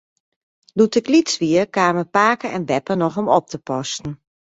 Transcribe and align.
Doe't 0.75 0.95
ik 0.99 1.07
lyts 1.13 1.33
wie, 1.41 1.65
kamen 1.75 2.09
pake 2.15 2.47
en 2.55 2.65
beppe 2.69 2.93
noch 2.95 3.17
om 3.21 3.27
op 3.37 3.45
te 3.51 3.59
passen. 3.67 4.09